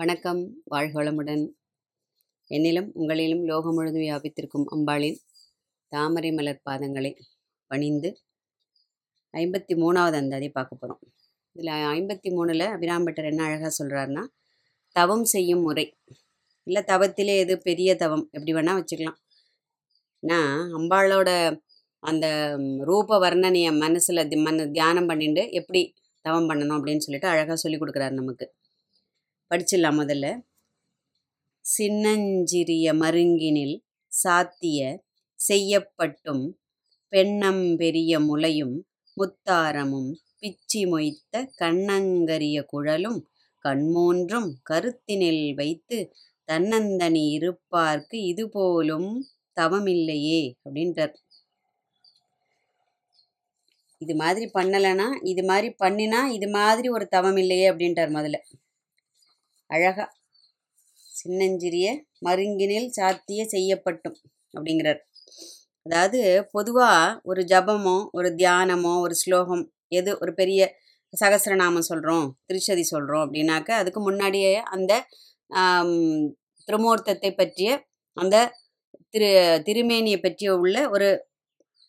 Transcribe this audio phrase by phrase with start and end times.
[0.00, 0.62] வணக்கம்.
[0.70, 1.42] வாழ்களமுடன்.
[2.50, 5.16] என்னிலும் உங்களிலும் லோகம் முழுதும் வியாபித்திருக்கும் அம்பாளின்
[5.88, 7.10] தாமரை மலர் பாதங்களை
[7.66, 8.20] பணிந்து
[9.32, 11.12] ஐம்பத்தி மூணாவது அந்தாதி பார்க்க போகிறோம்
[11.52, 14.24] இதில் ஐம்பத்தி மூணில் அபிராம்பட்டர் என்ன அழகாக சொல்கிறாருன்னா
[14.92, 15.98] தவம் செய்யும் முறை.
[16.62, 18.28] இல்லை தவத்திலே எது பெரிய தவம்?
[18.32, 19.18] எப்படி வேணால் வச்சுக்கலாம்.
[20.18, 21.60] நான் அம்பாளோட
[21.98, 28.10] அந்த ரூப வர்ணனையை மனசில் மன தியானம் பண்ணிட்டு எப்படி தவம் பண்ணணும் அப்படின்னு சொல்லிட்டு அழகாக சொல்லி கொடுக்குறாரு
[28.10, 28.54] நமக்கு.
[29.50, 30.26] படிச்சிடலாம் முதல்ல.
[31.64, 33.76] சின்னஞ்சிறிய மருங்கினில்
[34.12, 34.80] சாத்திய
[35.40, 36.44] செய்யப்பட்டும்
[37.12, 38.76] பெண்ணம் பெரிய முலையும்
[39.16, 40.10] முத்தாரமும்
[40.40, 43.20] பிச்சி மொய்த்த கண்ணங்கரிய குழலும்
[43.64, 45.98] கண்மூன்றும் கருத்தினில் வைத்து
[46.48, 49.10] தன்னந்தனி இருப்பார்க்கு இதுபோலும்
[49.56, 51.14] தவமில்லையே அப்படின்றார்.
[54.00, 58.38] இது மாதிரி பண்ணலைன்னா இது மாதிரி பண்ணினா இது மாதிரி ஒரு தவம் இல்லையே அப்படின்ட்டார் முதல்ல.
[59.70, 60.04] அழகா
[61.12, 61.86] சின்னஞ்சிறிய
[62.26, 64.18] மருங்கினில் சாத்திய செய்யப்பட்டும்
[64.54, 65.00] அப்படிங்கிறார்.
[65.86, 66.20] அதாவது
[66.52, 70.60] பொதுவாக ஒரு ஜபமோ ஒரு தியானமோ ஒரு ஸ்லோகம் எது ஒரு பெரிய
[71.12, 74.92] சகசிரநாமம் சொல்கிறோம் திருச்சதி சொல்கிறோம் அப்படின்னாக்க அதுக்கு முன்னாடியே அந்த
[76.68, 77.70] திருமூர்த்தத்தை பற்றிய
[78.16, 78.36] அந்த
[79.10, 79.30] திரு
[79.66, 81.08] திருமேனியை பற்றிய உள்ள ஒரு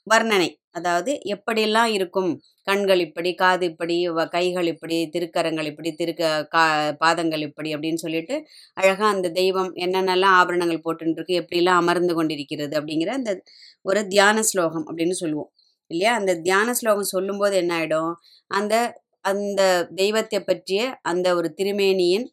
[0.09, 0.59] வர்ணனை.
[0.71, 2.41] அதாவது எப்படியெல்லாம் இருக்கும்?
[2.63, 8.45] கண்கள் இப்படி காது இப்படி வ- கைகள் இப்படி திருக்கரங்கள் இப்படி திருக்க கா பாதங்கள் இப்படி அப்படின்னு சொல்லிட்டு
[8.73, 13.41] அழகாக அந்த தெய்வம் என்னென்னலாம் ஆபரணங்கள் போட்டுருக்கு எப்படிலாம் அமர்ந்து கொண்டிருக்கிறது அப்படிங்கிற அந்த
[13.81, 15.52] ஒரு தியான ஸ்லோகம் அப்படின்னு சொல்லுவோம்.
[15.88, 16.15] இல்லையா?
[16.15, 18.13] அந்த தியான ஸ்லோகம் சொல்லும்போது என்ன ஆகிடும்
[18.47, 22.25] அந்த அந்த தெய்வத்தை பற்றிய அந்த ஒரு திருமேனியின்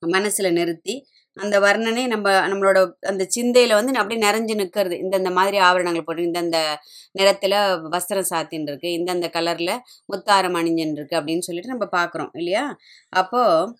[0.00, 1.06] மனசில் நிறுத்தி
[1.36, 2.78] அந்த வர்ணனை நம்ம நம்மளோட
[3.10, 6.58] அந்த சிந்தையில் வந்து அப்படியே நிறைஞ்சு நிற்கிறது இந்தந்த மாதிரி ஆவரணங்கள் போட்டு இந்தந்த
[7.12, 7.56] நிறத்தில்
[7.94, 9.74] வஸ்திரம் சாத்தின்னு இருக்கு இந்தந்த கலரில்
[10.12, 12.64] முத்தாரம் அணிஞ்சுன்னு இருக்கு அப்படின்னு சொல்லிட்டு நம்ம பார்க்குறோம் இல்லையா?
[13.12, 13.72] அப்போது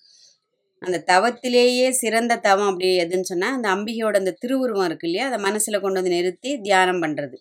[0.83, 5.27] அந்த தவத்திலேயே சிறந்த தவம் அப்படி எதுன்னு சொன்னால் அந்த அம்பிகையோட அந்த திருவுருவம் இருக்கு இல்லையா?
[5.31, 7.37] அதை மனசில் கொண்டு வந்து நிறுத்தி தியானம் பண்ணுறது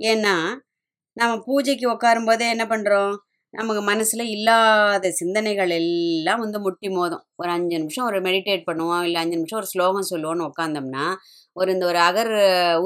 [0.00, 0.34] ஏன்னா
[1.16, 3.12] நம்ம பூஜைக்கு உட்காரும்போதே என்ன பண்ணுறோம்
[3.54, 7.22] நமக்கு மனசில் இல்லாத சிந்தனைகள் எல்லாம் வந்து முட்டி மோதும்.
[7.40, 11.04] ஒரு அஞ்சு நிமிஷம் ஒரு மெடிடேட் பண்ணுவோம் இல்லை அஞ்சு நிமிஷம் ஒரு ஸ்லோகம் சொல்லுவோம்னு உட்காந்தோம்னா
[11.56, 12.32] ஒரு இந்த ஒரு அகர்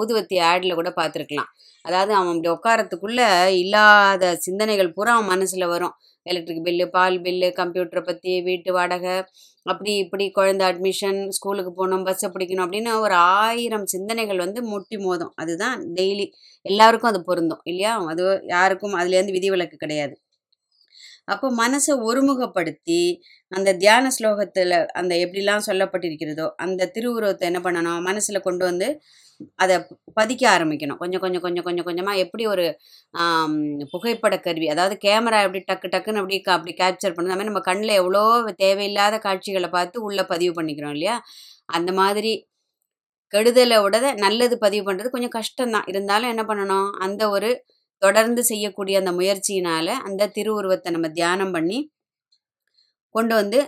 [0.00, 1.48] ஊதுவத்தி ஆடில் கூட பார்த்துருக்கலாம்.
[1.84, 3.28] அதாவது அவன் அப்படி உட்காரத்துக்குள்ளே
[3.62, 5.94] இல்லாத சிந்தனைகள் பூரா அவன் மனசில் வரும்.
[6.26, 9.14] எலக்ட்ரிக் பில்லு பால் பில்லு கம்ப்யூட்டரை பற்றி வீட்டு வாடகை
[9.66, 15.32] அப்படி இப்படி குழந்தை அட்மிஷன் ஸ்கூலுக்கு போகணும் பஸ்ஸை பிடிக்கணும் அப்படின்னு ஒரு ஆயிரம் சிந்தனைகள் வந்து முட்டி மோதும்.
[15.42, 16.26] அதுதான் டெய்லி
[16.66, 17.92] எல்லாருக்கும் அது பொருந்தும் இல்லையா?
[18.12, 18.24] அது
[18.56, 20.14] யாருக்கும் அதுலேருந்து விதிவிலக்கு கிடையாது.
[21.28, 23.00] அப்போ மனசை ஒருமுகப்படுத்தி
[23.52, 28.00] அந்த தியான ஸ்லோகத்தில் அந்த எப்படிலாம் சொல்லப்பட்டிருக்கிறதோ அந்த திருவுருவத்தை என்ன பண்ணணும்?
[28.08, 28.88] மனசில் கொண்டு வந்து
[29.64, 29.74] அதை
[30.18, 30.98] பதிக்க ஆரம்பிக்கணும்.
[31.02, 32.64] கொஞ்சம் கொஞ்சம் கொஞ்சம் கொஞ்சம் கொஞ்சமாக எப்படி ஒரு
[33.94, 37.98] புகைப்பட கருவி அதாவது கேமரா எப்படி டக்கு டக்குன்னு அப்படி அப்படி கேப்சர் பண்ணுது அது மாதிரி நம்ம கண்ணில்
[38.02, 38.24] எவ்வளோ
[38.64, 41.16] தேவையில்லாத காட்சிகளை பார்த்து உள்ளே பதிவு பண்ணிக்கிறோம் இல்லையா?
[41.78, 42.32] அந்த மாதிரி
[43.32, 45.88] கெடுதலை விட நல்லது பதிவு பண்ணுறது கொஞ்சம் கஷ்டம்தான்.
[45.92, 46.88] இருந்தாலும் என்ன பண்ணணும்?
[47.06, 47.50] அந்த ஒரு
[48.02, 51.78] தொடர்ந்து செய்யக்கூடிய அந்த முயற்சியினால அந்த திருவுருவத்தை நம்ம தியானம் பண்ணி
[53.14, 53.58] கொண்டு வந்து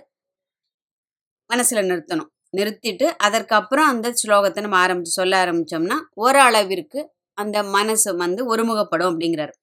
[1.50, 2.30] மனசில் நிறுத்தணும்.
[2.58, 7.00] நிறுத்திட்டு அதற்கப்புறம் அந்த ஸ்லோகத்தை நம்ம ஆரம்பித்து சொல்ல ஆரம்பித்தோம்னா ஓரளவிற்கு
[7.38, 9.54] அந்த மனசு வந்து ஒருமுகப்படும் அப்படிங்கிறார்.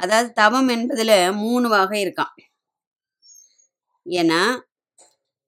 [0.00, 2.34] அதாவது தவம் என்பதில் மூணு வகை இருக்கான்
[4.06, 4.40] ஏன்னா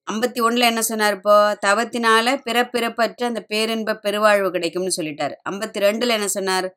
[0.08, 1.34] ஐம்பத்தி ஒன்றில் என்ன சொன்னார் இப்போ?
[1.66, 5.34] தவத்தினால பிறப்பிறப்பற்ற அந்த பேரின்ப பெருவாழ்வு கிடைக்கும்னு சொல்லிட்டாரு.
[5.50, 6.68] ஐம்பத்தி ரெண்டில் என்ன சொன்னார்?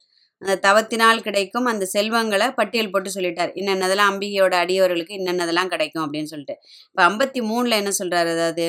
[0.41, 3.51] அந்த தவத்தினால் கிடைக்கும் அந்த செல்வங்களை பட்டியல் போட்டு சொல்லிட்டார்.
[3.59, 6.55] இன்னென்னதெல்லாம் அம்பிகையோட அடியவர்களுக்கு இன்னென்னதெல்லாம் கிடைக்கும் அப்படின்னு சொல்லிட்டு.
[6.89, 8.65] இப்போ ஐம்பத்தி மூணில் என்ன சொல்கிறாரு அதாவது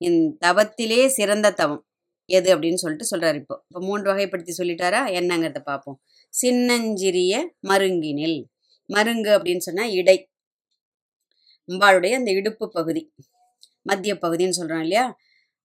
[0.00, 1.82] இந்த தவத்திலே சிறந்த தவம்
[2.28, 2.48] எது?
[2.54, 3.56] அப்படின்னு சொல்லிட்டு சொல்கிறார் இப்போ.
[3.68, 5.00] இப்போ மூன்று வகைப்படுத்தி சொல்லிட்டாரா?
[5.18, 5.98] என்னங்கிறத பார்ப்போம்.
[6.34, 7.34] சின்னஞ்சிறிய
[7.68, 8.38] மருங்கினில்.
[8.90, 10.16] மருங்கு அப்படின்னு சொன்னால் இடை.
[11.68, 13.02] அம்பாளுடைய அந்த இடுப்பு பகுதி
[13.82, 15.04] மத்திய பகுதின்னு சொல்கிறோம் இல்லையா?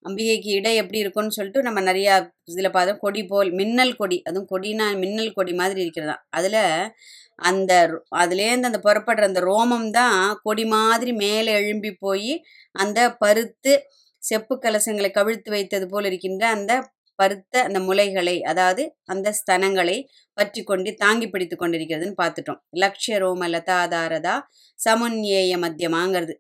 [0.04, 2.98] அம்பிகைக்கு இடை எப்படி இருக்கும்னு சொல்லிட்டு நம்ம நிறையா இதில் பார்த்தோம்.
[2.98, 4.22] கொடி போல் மின்னல் கொடி.
[4.22, 6.26] அதுவும் கொடினா மின்னல் கொடி மாதிரி இருக்கிறதா.
[6.30, 6.92] அதில்
[7.36, 13.84] அந்த ரோ- அதுலேருந்து அந்த புறப்படுற அந்த ரோமம் தான் கொடி மாதிரி மேலே எழும்பி போய் அந்த பருத்து
[14.18, 20.04] செப்பு கலசங்களை கவிழ்த்து வைத்தது போல் இருக்கின்ற அந்த பருத்த அந்த முலைகளை அதாவது அந்த ஸ்தனங்களை
[20.34, 22.60] பற்றி கொண்டு தாங்கி பிடித்து கொண்டிருக்கிறதுன்னு பார்த்துட்டோம்.
[22.70, 24.42] லக்ஷ்ய ரோம லதாதாரதா
[24.90, 26.34] சமுன்யேய மத்தியமாங்கிறது.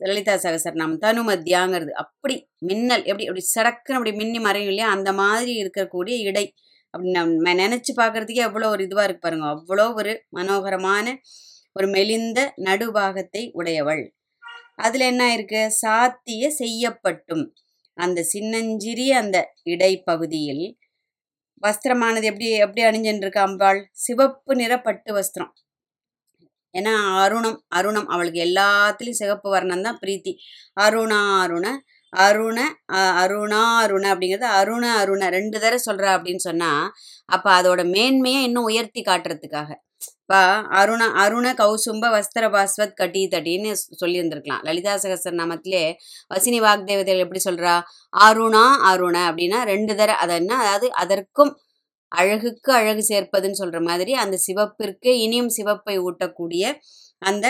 [0.00, 2.36] லலிதா சகசரநாமம் தனு மத்தியாங்கிறது அப்படி
[2.68, 4.88] மின்னல் எப்படி அப்படி சடக்குன்னு அப்படி மின்னி மறையும் இல்லையா?
[4.88, 6.44] அந்த மாதிரி இருக்கக்கூடிய இடை.
[6.94, 9.46] அப்படி நம்ம நினச்சி பார்க்கறதுக்கே அவ்வளோ ஒரு இதுவாக இருக்கு பாருங்க.
[9.54, 11.06] அவ்வளோ ஒரு மனோகரமான
[11.76, 14.04] ஒரு மெலிந்த நடுபாகத்தை உடையவள்.
[14.78, 15.62] அதில் என்ன இருக்கு?
[15.82, 17.44] சாத்திய செய்யப்பட்டும்.
[17.96, 19.38] அந்த சின்னஞ்சிறிய அந்த
[19.72, 20.64] இடைப்பகுதியில்
[21.62, 25.52] வஸ்திரமானது எப்படி எப்படி அணிஞ்சுன்னு இருக்கு அம்பாள் சிவப்பு நிற பட்டு வஸ்திரம்.
[26.74, 30.32] ஏன்னா அருணம் அருணம் அவளுக்கு எல்லாத்துலேயும் சிகப்பு வர்ணம் தான் பிரீத்தி.
[30.80, 31.66] அருணா அருண
[32.12, 32.58] அருண
[32.94, 36.84] அ- அருணா அருண அப்படிங்கிறது அருண அருண ரெண்டு தடவை சொல்கிறா அப்படின்னு சொன்னால்
[37.28, 39.70] அப்போ அதோட மேன்மையை இன்னும் உயர்த்தி காட்டுறதுக்காக.
[40.20, 40.38] இப்போ
[40.74, 43.70] அருண அருண கௌசும்ப வஸ்திர பாஸ்வத் கட்டி தட்டின்னு
[44.00, 45.82] சொல்லியிருந்திருக்கலாம் லலிதா சகஸ்ரநாமத்திலே
[46.30, 47.74] வசினி வாக்தேவதைகள் எப்படி சொல்கிறா
[48.20, 50.52] அருணா அருண அப்படின்னா ரெண்டு தர அதை என்ன?
[50.56, 51.52] அதாவது அதற்கும்
[52.14, 56.64] அழகுக்கு அழகு சேர்ப்பதுன்னு சொல்கிற மாதிரி அந்த சிவப்பிற்கு இனியும் சிவப்பை ஊட்டக்கூடிய
[57.22, 57.46] அந்த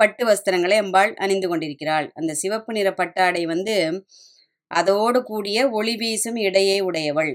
[0.00, 2.06] பட்டு வஸ்திரங்களை அம்பாள் அணிந்து கொண்டிருக்கிறாள்.
[2.14, 3.74] அந்த சிவப்பு நிற பட்டாடை வந்து
[4.70, 7.32] அதோடு கூடிய ஒளி வீசும் இடையே உடையவள்.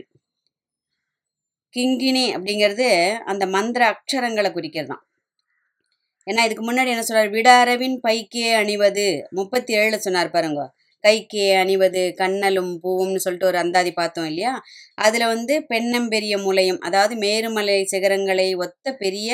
[1.74, 2.88] கிங்கினி அப்படிங்கிறது
[3.32, 5.04] அந்த மந்திர அக்ஷரங்களை குறிக்கிறது தான்
[6.28, 9.06] ஏன்னா இதுக்கு முன்னாடி என்ன சொல்றார் விடாரவின் பைக்கே அணிவது.
[9.38, 10.62] முப்பத்தி ஏழுல சொன்னார் பாருங்க.
[11.04, 14.54] கைக்கு அணிவது கண்ணலும் பூவும்னு சொல்லிட்டு ஒரு அந்தாதி பார்த்தோம் இல்லையா?
[14.98, 19.30] அதில் வந்து பெண்ணம்பெரிய முலையும் அதாவது மேருமலை சிகரங்களை ஒத்த பெரிய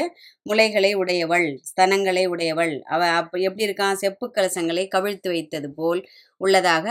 [0.49, 2.73] முலைகளை உடையவள் ஸ்தனங்களை உடையவள்.
[2.85, 3.99] அவ அப்ப எப்படி இருக்கான்?
[4.03, 6.01] செப்பு கலசங்களை கவிழ்த்து வைத்தது போல்
[6.41, 6.85] உள்ளதாக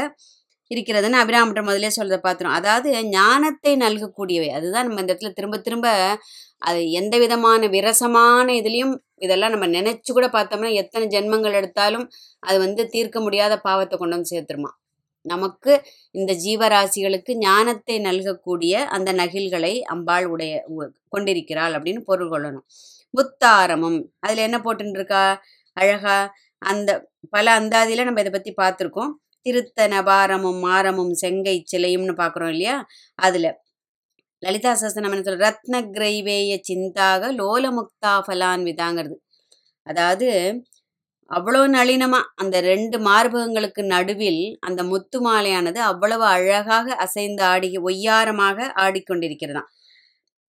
[0.75, 4.49] இருக்கிறதுன்னு அபிராமட்டர் முதலே சொல்றத பார்த்துரும் அதாவது ஞானத்தை நல்கக்கூடியவை.
[4.49, 6.19] அதுதான் நம்ம இந்த இடத்துல திரும்ப திரும்ப
[6.59, 12.89] அது எந்த விதமான விரசமான இதுலேயும் இதெல்லாம் நம்ம நினைச்சு கூட பார்த்தோம்னா எத்தனை ஜென்மங்கள் எடுத்தாலும் அது வந்து
[12.89, 14.71] தீர்க்க முடியாத பாவத்தை கொண்டு வந்து சேர்த்துருமா.
[15.23, 22.67] நமக்கு இந்த ஜீவராசிகளுக்கு ஞானத்தை நல்கக்கூடிய அந்த நகில்களை அம்பாள் உடைய உ- கொண்டிருக்கிறாள் அப்படின்னு பொருள் கொள்ளணும்.
[23.15, 25.43] முத்தாரமும் அதில் என்ன போட்டுன்னு இருக்கா?
[25.73, 29.11] அழகா அந்த பல அந்தாதியில் நம்ம இதை பற்றி பார்த்துருக்கோம்.
[29.47, 32.77] திருத்த நபாரமும் மாரமும் செங்கை சிலையும்னு பார்க்குறோம் இல்லையா?
[33.19, 33.51] அதில்.
[34.43, 35.43] லலிதா சஸ்திரம் என்ன சொல்ற?
[35.47, 39.17] ரத்ன கிரைவேய சிந்தாக லோலமுக்தா ஃபலான்விதாங்கிறது
[39.87, 40.29] அதாவது
[41.31, 49.71] அவ்வளோ நளினமா அந்த ரெண்டு மார்பகங்களுக்கு நடுவில் அந்த முத்து மாலையானது அவ்வளவு அழகாக அசைந்து ஆடி ஒய்யாரமாக ஆடிக்கொண்டிருக்கிறதாம்.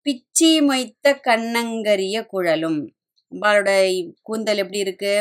[0.05, 2.79] பிச்சி மொய்த்த கண்ணங்கரிய குழலும்.
[3.31, 3.71] அம்பாளோட
[4.23, 5.13] கூந்தல் எப்படி இருக்கு?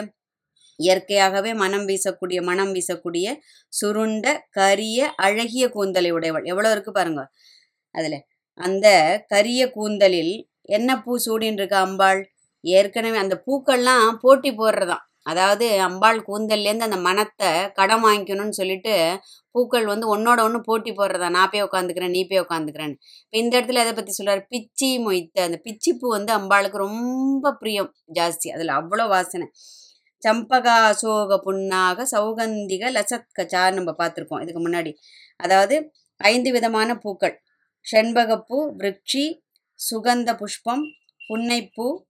[0.80, 3.26] இயற்கையாகவே மனம் வீசக்கூடிய மனம் வீசக்கூடிய
[3.72, 6.46] சுருண்ட கரிய அழகிய கூந்தலை உடையவள்.
[6.52, 7.22] எவ்வளோ இருக்கு பாருங்க.
[7.94, 8.18] அதில்
[8.60, 8.86] அந்த
[9.32, 10.34] கரிய கூந்தலில்
[10.76, 12.20] என்ன பூ சூடின்னு இருக்கு அம்பாள்?
[12.64, 15.04] ஏற்கனவே அந்த பூக்கள்லாம் போட்டி போடுறதாம்.
[15.30, 18.94] அதாவது அம்பாள் கூந்தல்லேருந்து அந்த மனத்தை கடன் வாங்கிக்கணும்னு சொல்லிட்டு
[19.54, 21.28] பூக்கள் வந்து ஒன்னோட ஒன்று போட்டி போடுறதா.
[21.36, 25.58] நான் போய் உட்காந்துக்கிறேன் நீ போய் உட்காந்துக்கிறேன்னு இப்போ இந்த இடத்துல எதை பற்றி சொல்கிறார் பிச்சி மொய்த்த அந்த
[25.66, 28.48] பிச்சி பூ வந்து அம்பாளுக்கு ரொம்ப பிரியம் ஜாஸ்தி.
[28.56, 29.48] அதில் அவ்வளோ வாசனை.
[30.28, 34.94] சம்பகா அசோக புண்ணாக சௌகந்திக லசத்கச்சார் நம்ம பார்த்துருக்கோம் இதுக்கு முன்னாடி.
[35.36, 37.42] அதாவது ஐந்து விதமான பூக்கள்.
[37.92, 39.44] செண்பகப்பூ விருட்சி
[39.74, 40.82] சுகந்த புஷ்பம்
[41.28, 42.02] புன்னைப்பூ.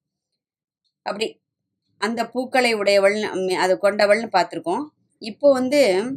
[1.03, 1.43] அப்படி
[1.99, 3.23] அந்த பூக்களை உடையவள்
[3.57, 4.87] அது கொண்டவள்னு பார்த்துருக்கோம்.
[5.19, 6.11] இப்போ வந்து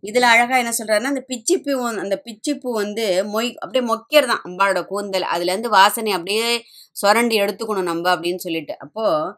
[0.00, 5.26] இதில் அழகாக என்ன சொல்கிறாருன்னா அந்த பிச்சிப்பூ வந்து- அந்த பிச்சிப்பூ வந்து மொய் அப்படியே மொக்கிறதான் அம்பாளோட கூந்தல்.
[5.34, 8.78] அதுலேருந்து வாசனை அப்படியே சுரண்டி எடுத்துக்கணும் நம்ம அப்படின்னு சொல்லிட்டு.
[8.78, 9.36] அப்போது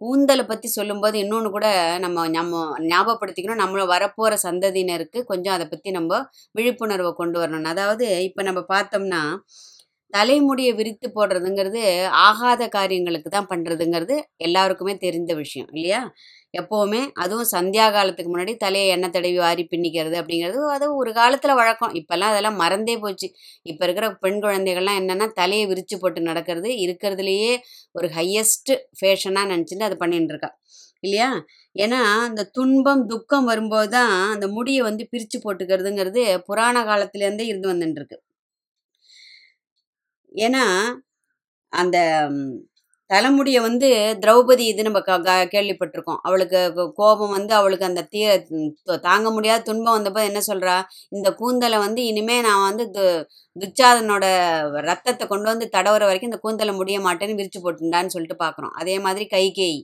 [0.00, 1.66] கூந்தலை பற்றி சொல்லும்போது இன்னொன்று கூட
[2.04, 2.54] நம்ம நம்ம
[2.88, 3.62] ஞாபகப்படுத்திக்கணும்.
[3.62, 6.20] நம்மள வரப்போகிற சந்ததியினருக்கு கொஞ்சம் அதை பற்றி நம்ம
[6.54, 7.70] விழிப்புணர்வை கொண்டு வரணும்.
[7.74, 9.22] அதாவது இப்போ நம்ம பார்த்தோம்னா
[10.12, 11.82] தலைமுடியை விரித்து போடுறதுங்கிறது
[12.28, 14.16] ஆகாத காரியங்களுக்கு தான் பண்ணுறதுங்கிறது
[14.46, 16.00] எல்லாருக்குமே தெரிந்த விஷயம் இல்லையா?
[16.56, 21.94] எப்போவுமே அதுவும் சந்தியா காலத்துக்கு முன்னாடி தலையை எண்ணெய் தடவி வாரி பின்னிக்கிறது அப்படிங்கிறது அது ஒரு காலத்தில் வழக்கம்.
[22.00, 23.28] இப்போல்லாம் அதெல்லாம் மறந்தே போச்சு.
[23.66, 27.52] இப்போ இருக்கிற பெண் குழந்தைகள்லாம் என்னென்னா தலையை விரித்து போட்டு நடக்கிறது இருக்கிறதுலையே
[27.94, 30.50] ஒரு ஹையஸ்ட் ஃபேஷனாக நினச்சிட்டு அதை பண்ணிட்டு இருக்கா.
[31.04, 31.30] இல்லையா?
[31.76, 38.18] ஏன்னா அந்த துன்பம் துக்கம் வரும்போது தான் அந்த முடியை வந்து பிரித்து போட்டுக்கிறதுங்கிறது புராண காலத்துலேருந்தே இருந்து வந்துட்டுருக்கு
[40.34, 40.64] ஏன்னா
[41.72, 41.96] அந்த
[43.10, 43.88] தலைமுடியை வந்து
[44.20, 46.18] திரௌபதி இது நம்ம க- க- கேள்விப்பட்டிருக்கோம்.
[46.22, 46.60] அவளுக்கு
[46.94, 48.22] கோபம் வந்து அவளுக்கு அந்த தீ
[49.00, 50.76] தாங்க முடியாத துன்பம் வந்தப்போ என்ன சொல்கிறா
[51.08, 53.04] இந்த கூந்தலை வந்து இனிமே நான் வந்து து
[53.56, 54.24] துச்சாதனோட
[54.80, 59.24] ரத்தத்தை கொண்டு வந்து தடவுற வரைக்கும் இந்த கூந்தலை முடிய மாட்டேன்னு விரிச்சு போட்டுண்டான்னு சொல்லிட்டு பார்க்குறோம் அதே மாதிரி
[59.30, 59.78] கைகேயி.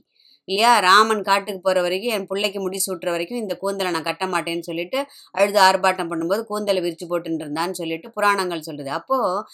[0.47, 4.67] இல்லையா ராமன் காட்டுக்கு போகிற வரைக்கும் என் பிள்ளைக்கு முடி சூட்டுற வரைக்கும் இந்த கூந்தலை நான் கட்ட மாட்டேன்னு
[4.69, 4.99] சொல்லிட்டு
[5.35, 8.91] அழுது ஆர்ப்பாட்டம் பண்ணும்போது கூந்தலை விரிச்சு போட்டுட்டு இருந்தான்னு சொல்லிட்டு புராணங்கள் சொல்லுது.
[8.99, 9.45] அப்போது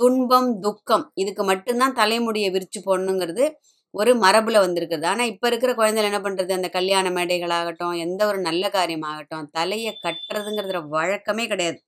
[0.00, 3.46] துன்பம் துக்கம் இதுக்கு மட்டும்தான் தலைமுடியை விரிச்சு போடணுங்கிறது
[3.94, 5.04] ஒரு மரபில் வந்திருக்குது.
[5.12, 10.82] ஆனால் இப்போ இருக்கிற குழந்தைகள் என்ன பண்ணுறது அந்த கல்யாண மேடைகளாகட்டும் எந்த ஒரு நல்ல காரியமாகட்டும் தலையை கட்டுறதுங்கிறதுல
[10.96, 11.78] வழக்கமே கிடையாது.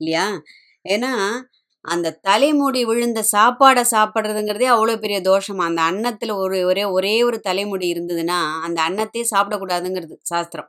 [0.00, 0.24] இல்லையா?
[0.84, 1.12] ஏன்னா
[1.84, 5.64] அந்த தலைமுடி விழுந்த சாப்பாடை சாப்பிட்றதுங்கிறதே அவ்வளோ பெரிய தோஷமா?
[5.70, 10.68] அந்த அன்னத்தில் ஒரு ஒரே ஒரே ஒரு தலைமுடி இருந்ததுன்னா அந்த அன்னத்தையே சாப்பிடக்கூடாதுங்கிறது சாஸ்திரம்.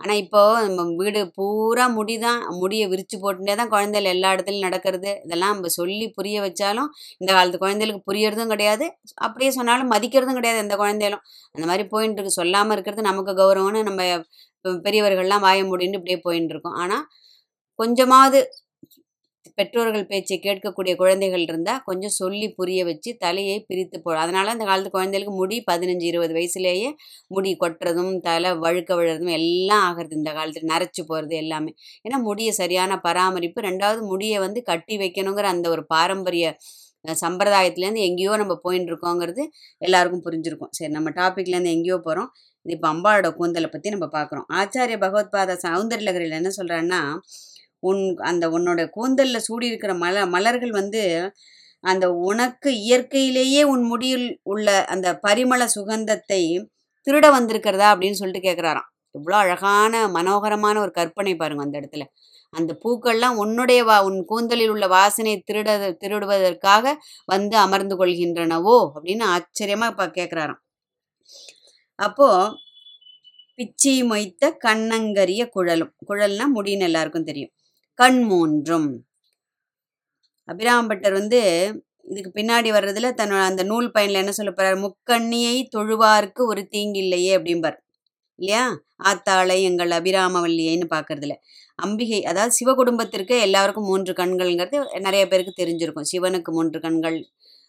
[0.00, 0.40] ஆனால் இப்போ
[0.76, 5.10] நம்ம வீடு பூரா முடி தான் முடியை விரித்து போட்டுட்டே தான் குழந்தைகள் எல்லா இடத்துலையும் நடக்கிறது.
[5.26, 6.88] இதெல்லாம் நம்ம சொல்லி புரிய வச்சாலும்
[7.20, 8.86] இந்த காலத்து குழந்தைகளுக்கு புரியறதும் கிடையாது.
[9.26, 11.22] அப்படியே சொன்னாலும் மதிக்கிறதும் கிடையாது எந்த குழந்தைகளும்.
[11.54, 12.38] அந்த மாதிரி போயின்னு இருக்கு.
[12.40, 14.02] சொல்லாமல் இருக்கிறது நமக்கு கௌரவம்னு நம்ம
[14.86, 16.76] பெரியவர்கள்லாம் வாய முடின்னு இப்படியே போயின்னு இருக்கோம்.
[16.82, 17.04] ஆனால்
[17.78, 18.40] கொஞ்சமாவது
[19.58, 24.90] பெற்றோர்கள் பேச்சை கேட்கக்கூடிய குழந்தைகள் இருந்தால் கொஞ்சம் சொல்லி புரிய வச்சு தலையை பிரித்து போ அதனால் அந்த காலத்து
[24.90, 26.88] குழந்தைகளுக்கு முடி பதினஞ்சு இருபது வயசுலேயே
[27.28, 31.72] முடி கொட்டுறதும் தலை வழுக்க விழுறதும் எல்லாம் ஆகிறது இந்த காலத்தில் நரைச்சி போகிறது எல்லாமே.
[32.04, 36.46] ஏன்னா முடியை சரியான பராமரிப்பு ரெண்டாவது முடியை வந்து கட்டி வைக்கணுங்கிற அந்த ஒரு பாரம்பரிய
[37.04, 39.42] சம்பிரதாயத்துலேருந்து எங்கேயோ நம்ம போயின்னு இருக்கோங்கிறது
[39.82, 40.72] எல்லாருக்கும் புரிஞ்சிருக்கும்.
[40.76, 42.30] சரி நம்ம டாப்பிக்லேருந்து எங்கேயோ போகிறோம்
[42.66, 47.00] இது இப்போ அம்பாளோட கூந்தலை பற்றி நம்ம பார்க்குறோம் ஆச்சாரிய பகவத்பாத சௌந்தர்யலகரியில் என்ன சொல்கிறான்னா
[47.84, 51.02] உன் அந்த உன்னோட கூந்தலில் சூடி இருக்கிற மல மலர்கள் வந்து
[51.84, 56.42] அந்த உனக்கு இயற்கையிலேயே உன் முடியில் உள்ள அந்த பரிமள சுகந்தத்தை
[57.06, 62.04] திருட வந்திருக்கிறதா அப்படின்னு சொல்லிட்டு கேட்குறாராம் இவ்வளோ அழகான மனோகரமான ஒரு கற்பனை பாருங்க அந்த இடத்துல.
[62.52, 65.68] அந்த பூக்கள்லாம் உன்னுடைய வா உன் கூந்தலில் உள்ள வாசனை திருட
[66.02, 66.94] திருடுவதற்காக
[67.26, 70.60] வந்து அமர்ந்து கொள்கின்றனவோ அப்படின்னு ஆச்சரியமா இப்போ கேட்குறாராம்
[71.98, 72.28] அப்போ
[73.58, 77.52] பிச்சி மொய்த்த கண்ணங்கரிய குழலும் குழல்னா முடின்னு எல்லாருக்கும் தெரியும்.
[77.98, 78.88] கண் மூன்றும்.
[80.48, 81.40] அபிராம்பட்டர் வந்து
[82.04, 84.78] இதுக்கு பின்னாடி வர்றதுல தன்னோட அந்த நூல் பயனில் என்ன சொல்ல போறார்?
[84.84, 87.76] முக்கண்ணியை தொழுவார்க்கு ஒரு தீங்கில்லையே அப்படிம்பார்.
[88.38, 88.64] இல்லையா?
[89.04, 91.34] ஆத்தாளை எங்கள் அபிராமவல்லியைன்னு பார்க்கறதுல
[91.78, 96.08] அம்பிகை அதாவது சிவ குடும்பத்திற்கு எல்லாருக்கும் மூன்று கண்கள்ங்கிறது நிறைய பேருக்கு தெரிஞ்சிருக்கும்.
[96.12, 97.18] சிவனுக்கு மூன்று கண்கள்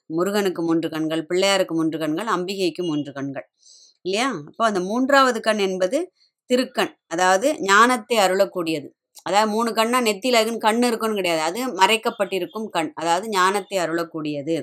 [0.09, 3.47] முருகனுக்கு மூன்று கண்கள் பிள்ளையாருக்கு மூன்று கண்கள் அம்பிகைக்கு மூன்று கண்கள்.
[4.05, 4.29] இல்லையா?
[4.49, 5.99] அப்போ அந்த மூன்றாவது கண் என்பது
[6.49, 8.87] திருக்கண் அதாவது ஞானத்தை அருளக்கூடியது.
[9.25, 11.41] அதாவது மூணு கண்ணா நெத்தியில் இருக்குன்னு கண் இருக்குன்னு கிடையாது.
[11.41, 12.91] அது மறைக்கப்பட்டிருக்கும் கண்.
[12.95, 14.55] அதாவது ஞானத்தை அருளக்கூடியது.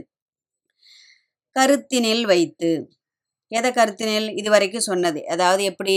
[1.57, 2.71] கருத்தினில் வைத்து.
[3.49, 4.38] எதை கருத்தினில்?
[4.38, 5.26] இது வரைக்கும் சொன்னது.
[5.26, 5.97] அதாவது எப்படி?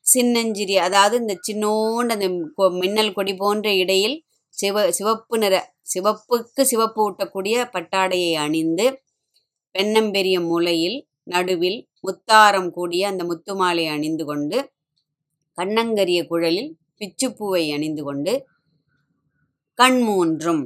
[0.00, 4.16] சின்னஞ்சிறி அதாவது இந்த சின்னோண்டு அந்த கொ- மின்னல் கொடி போன்ற இடையில்
[4.54, 5.54] சிவ சிவப்பு நிற
[5.94, 8.86] சிவப்புக்கு சிவப்பு ஊட்டக்கூடிய பட்டாடையை அணிந்து
[9.70, 14.58] பெண்ணம்பெரிய முலையில் நடுவில் முத்தாரம் கூடிய அந்த முத்துமாலை அணிந்து கொண்டு
[15.58, 18.32] கண்ணங்கரிய குழலில் பிச்சுப்பூவை அணிந்து கொண்டு
[19.78, 20.62] கண் மூன்றும்.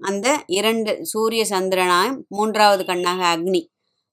[0.00, 0.26] அந்த
[0.58, 3.62] இரண்டு சூரிய சந்திரனாய் மூன்றாவது கண்ணாக அக்னி.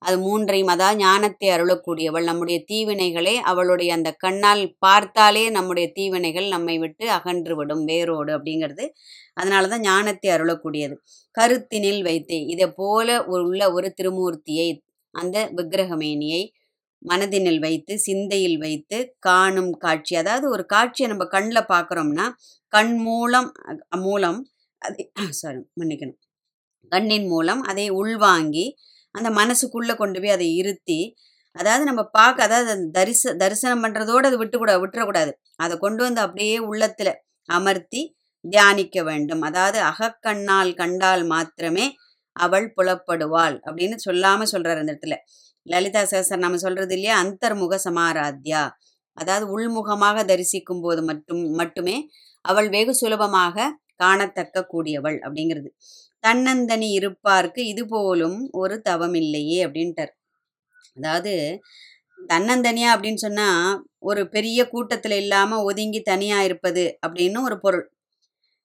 [0.02, 2.26] அது மூன்றையும் அதாவது ஞானத்தை அருளக்கூடியவள்.
[2.30, 8.86] நம்முடைய தீவினைகளை அவளுடைய அந்த கண்ணால் பார்த்தாலே நம்முடைய தீவினைகள் நம்மை விட்டு அகன்றுவிடும் வேரோடு அப்படிங்கிறது.
[9.34, 10.96] அதனால தான் ஞானத்தை அருளக்கூடியது.
[11.38, 12.40] கருத்தினில் வைத்தே.
[12.54, 14.70] இதை போல உள்ள ஒரு திருமூர்த்தியை
[15.16, 16.44] அந்த விக்கிரகமேனியை
[17.02, 20.14] மனதினில் வைத்து சிந்தையில் வைத்து காணும் காட்சி.
[20.16, 22.26] அதாவது ஒரு காட்சியை நம்ம கண்ணில் பார்க்குறோம்னா
[22.74, 23.50] கண் மூலம்
[24.04, 24.40] மூலம்
[24.82, 25.04] அதை
[25.42, 26.20] சாரி மன்னிக்கணும்.
[26.92, 28.66] கண்ணின் மூலம் அதை உள்வாங்கி
[29.16, 31.00] அந்த மனசுக்குள்ளே கொண்டு போய் அதை இருத்தி
[31.56, 35.32] அதாவது நம்ம பார்க்க அதாவது தரிச தரிசனம் பண்ணுறதோடு அது விட்டுக்கூட விட்டுறக்கூடாது.
[35.64, 37.14] அதை கொண்டு வந்து அப்படியே உள்ளத்தில்
[37.50, 38.02] அமர்த்தி
[38.46, 39.44] தியானிக்க வேண்டும்.
[39.50, 41.86] அதாவது அகக்கண்ணால் கண்டால் மாத்திரமே
[42.36, 45.16] அவள் புலப்படுவாள் அப்படின்னு சொல்லாமல் சொல்கிறார் அந்த இடத்துல.
[45.68, 47.16] லலிதா சேசர் நம்ம சொல்கிறது இல்லையா?
[47.24, 48.62] அந்தர்முக சமாராத்யா.
[49.18, 51.96] அதாவது உள்முகமாக தரிசிக்கும் போது மட்டும் மட்டுமே
[52.46, 55.70] அவள் வெகு சுலபமாக காணத்தக்க கூடியவள் அப்படிங்கிறது.
[56.24, 60.14] தன்னந்தனி இருப்பார்க்கு இது போலும் ஒரு தவம் இல்லையே அப்படின்ட்டார்.
[60.96, 61.34] அதாவது
[62.30, 63.48] தன்னந்தனியா அப்படின்னு சொன்னா
[64.00, 67.86] ஒரு பெரிய கூட்டத்துல இல்லாம ஒதுங்கி தனியா இருப்பது அப்படின்னு ஒரு பொருள்.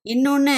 [0.07, 0.57] இன்னொன்று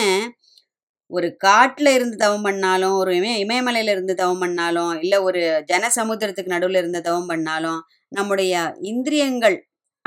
[1.11, 6.77] ஒரு காட்டில் இருந்து தவம் பண்ணாலும் ஒரு இமய இமயமலையில் இருந்து தவம் பண்ணாலும் இல்லை ஒரு ஜனசமுத்திரத்துக்கு நடுவில்
[6.77, 9.57] இருந்து தவம் பண்ணாலும் நம்முடைய இந்திரியங்கள்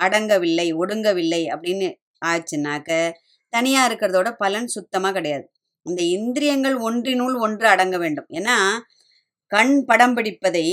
[0.01, 1.87] அடங்கவில்லை ஒடுங்கவில்லை அப்படின்னு
[2.25, 3.11] ஆச்சுனாக்க
[3.53, 5.45] தனியாக இருக்கிறதோட பலன் சுத்தமாக கிடையாது.
[5.85, 8.25] அந்த இந்திரியங்கள் ஒன்றினுள் ஒன்று அடங்க வேண்டும்.
[8.29, 8.55] ஏன்னா
[9.51, 10.65] கண் படம் பிடிப்பதை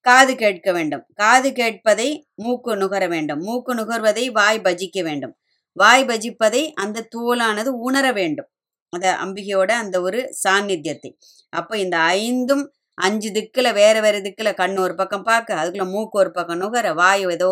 [0.00, 1.04] காது கேட்க வேண்டும்.
[1.14, 3.40] காது கேட்பதை மூக்கு நுகர வேண்டும்.
[3.40, 5.34] மூக்கு நுகர்வதை வாய் பஜிக்க வேண்டும்.
[5.76, 8.48] வாய் பஜிப்பதை அந்த தோலானது உணர வேண்டும்.
[8.94, 11.10] அந்த அம்பிகையோட அந்த ஒரு சாநித்தியத்தை.
[11.52, 12.64] அப்போ இந்த ஐந்தும்
[12.98, 17.24] அஞ்சு திக்கில் வேறு வேறு திக்கில் கண் ஒரு பக்கம் பார்க்க அதுக்குள்ள மூக்கு ஒரு பக்கம் நுகர வாய்
[17.36, 17.48] ஏதோ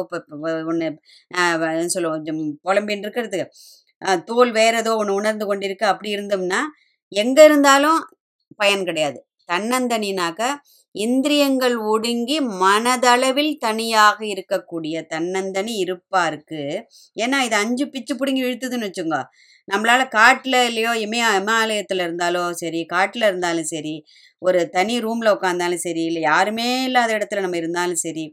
[0.70, 0.88] ஒன்று
[1.94, 3.46] சொல்லுவோம் கொஞ்சம் புலம்பின்னு இருக்கிறதுக்கு.
[4.28, 5.84] தோல் வேற ஏதோ ஒன்று உணர்ந்து கொண்டிருக்கு.
[5.92, 6.60] அப்படி இருந்தோம்னா
[7.12, 8.00] எங்கே இருந்தாலும்
[8.60, 9.18] பயன் கிடையாது.
[9.48, 10.42] தன்னந்தனினாக்க
[10.94, 16.62] இந்திரியங்கள் ஒடுங்கி மனதளவில் தனியாக இருக்கக்கூடிய தன்னந்தனி இருப்பாருக்கு
[17.16, 19.18] ஏன்னா இது அஞ்சு பிச்சு பிடுங்கி இழுத்துதுன்னு வச்சுங்க
[19.68, 23.94] நம்மளால காட்டில் இல்லையோ இமய இமாலயத்தில் இருந்தாலோ சரி காட்டில் இருந்தாலும் சரி
[24.38, 28.26] ஒரு தனி ரூமில் உட்காந்தாலும் சரி இல்லை யாருமே இல்லாத இடத்துல நம்ம இருந்தாலும் சரி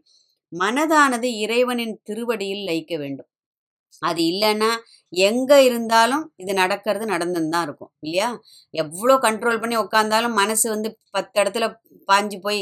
[0.51, 3.30] மனதானது இறைவனின் திருவடியில் லைக்க வேண்டும்.
[4.01, 4.69] அது இல்லைன்னா
[5.13, 8.27] எங்கே இருந்தாலும் இது நடக்கிறது நடந்துன்னு தான் இருக்கும் இல்லையா?
[8.74, 11.67] எவ்வளோ கண்ட்ரோல் பண்ணி உட்காந்தாலும் மனசு வந்து பத்து இடத்துல
[12.10, 12.60] பாஞ்சு போய்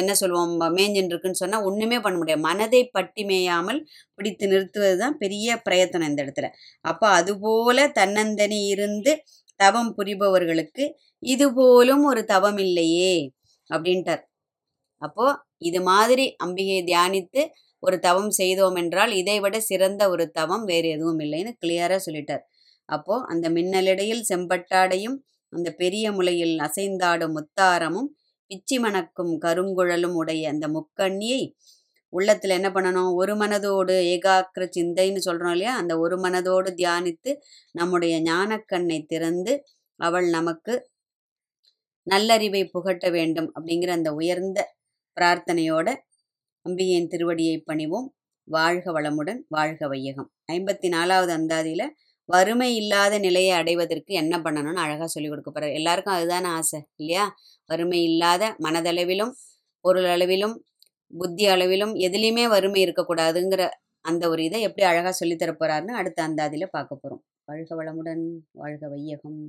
[0.00, 2.42] என்ன சொல்லுவோம் மேஞ்சின்னு இருக்குன்னு சொன்னால் ஒன்றுமே பண்ண முடியாது.
[2.48, 3.80] மனதை பட்டி மேயாமல்
[4.18, 6.48] பிடித்து நிறுத்துவது தான் பெரிய பிரயத்தனம் இந்த இடத்துல.
[6.84, 9.14] அப்போ அதுபோல தன்னந்தனி இருந்து
[9.60, 10.84] தவம் புரிபவர்களுக்கு
[11.22, 13.14] இது போலும் ஒரு தவம் இல்லையே
[13.70, 14.22] அப்படின்ட்டார்.
[15.02, 15.24] அப்போ
[15.68, 17.42] இது மாதிரி அம்பிகையை தியானித்து
[17.82, 22.42] ஒரு தவம் செய்தோம் என்றால் இதைவிட சிறந்த ஒரு தவம் வேறு எதுவும் இல்லைன்னு கிளியராக சொல்லிட்டார்.
[22.88, 25.16] அப்போது அந்த மின்னலிடையில் செம்பட்டாடையும்
[25.52, 28.08] அந்த பெரிய முலையில் அசைந்தாடும் முத்தாரமும்
[28.50, 31.42] பிச்சி மணக்கும் கருங்குழலும் உடைய அந்த முக்கண்ணியை
[32.12, 33.10] உள்ளத்தில் என்ன பண்ணணும்?
[33.14, 35.74] ஒரு மனதோடு ஏகாக்கிர சிந்தைன்னு சொல்கிறோம் இல்லையா?
[35.76, 37.32] அந்த ஒரு மனதோடு தியானித்து
[37.72, 39.52] நம்முடைய ஞானக்கண்ணை திறந்து
[40.00, 40.74] அவள் நமக்கு
[42.06, 44.58] நல்லறிவை புகட்ட வேண்டும் அப்படிங்கிற அந்த உயர்ந்த
[45.16, 45.88] பிரார்த்தனையோட
[46.66, 48.08] அம்பிகையின் திருவடியை பணிவோம்.
[48.48, 50.28] வாழ்க வளமுடன் வாழ்க வையகம்.
[50.52, 51.86] ஐம்பத்தி நாலாவது அந்தாதியில்
[52.28, 57.24] வறுமை இல்லாத நிலையை அடைவதற்கு என்ன பண்ணணும்னு அழகாக சொல்லி கொடுக்க போகிறார் எல்லாருக்கும் அதுதானே ஆசை இல்லையா?
[57.70, 59.32] வறுமை இல்லாத மனதளவிலும்
[59.84, 60.54] பொருள் அளவிலும்
[61.12, 63.62] புத்தி அளவிலும் எதுலேயுமே வறுமை இருக்கக்கூடாதுங்கிற
[64.04, 69.40] அந்த ஒரு இதை எப்படி அழகாக சொல்லித்தர போகிறாருன்னு அடுத்த அந்தாதியில் பார்க்க போகிறோம் வாழ்க வளமுடன் வாழ்க வையகம்.